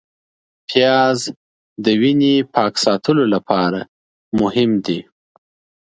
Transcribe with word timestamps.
پیاز 0.69 1.19
د 1.83 1.85
وینې 2.01 2.35
پاک 2.55 2.73
ساتلو 2.85 3.23
لپاره 3.33 3.79
مهم 4.39 4.71
دی 4.85 4.99